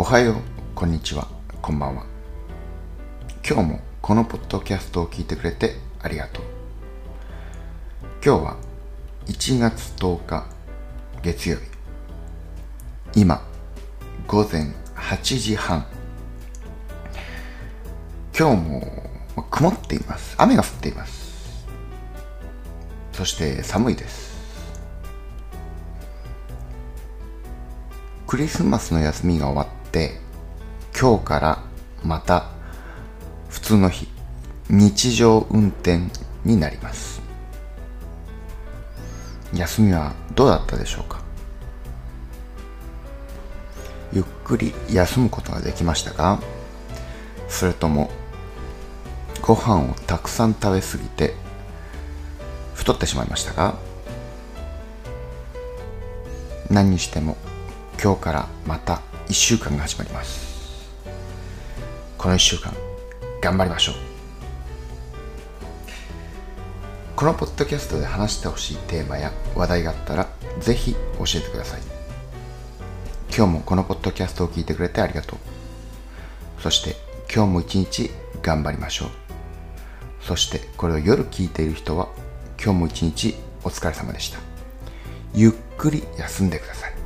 [0.00, 0.34] おはよう、
[0.76, 1.26] こんにちは、
[1.60, 2.06] こんばんは。
[3.44, 6.44] 今日もこのポッドキャストを聞いてくれてありがとう。
[8.24, 8.56] 今日は
[9.26, 10.46] 1月10日
[11.20, 11.62] 月曜日。
[13.16, 13.42] 今、
[14.28, 15.84] 午前8時半。
[18.38, 19.02] 今日も
[19.50, 20.36] 曇っています。
[20.38, 21.66] 雨が降っています。
[23.14, 24.38] そして寒いです。
[28.28, 30.20] クリスマスの休みが終わって
[30.98, 31.62] 今日から
[32.02, 32.50] また
[33.48, 34.08] 普通の日
[34.68, 36.00] 日常運転
[36.44, 37.22] になります。
[39.54, 41.22] 休みはどうだったでしょうか？
[44.12, 46.40] ゆっくり休むことができましたか？
[47.48, 48.10] それとも
[49.40, 51.34] ご飯をたくさん食べ過ぎて
[52.74, 53.78] 太ってしまいましたか？
[56.70, 57.38] 何にしても
[58.02, 60.88] 今日からまた1週間が始まります。
[62.16, 62.72] この1週間
[63.42, 63.94] 頑張りましょう。
[67.14, 70.28] このポッドキャストで話してほしいテーマや話題があったら
[70.60, 71.80] ぜひ教えてください。
[73.36, 75.38] 今日もこのポッドキャストを聞いてくれてありがとう。
[76.62, 76.96] そして
[77.32, 79.08] 今日も一日頑張りましょう。
[80.22, 82.08] そしてこれを夜聞いている人は
[82.62, 84.38] 今日も一日お疲れ様でした。
[85.34, 86.97] ゆっくり休んでください。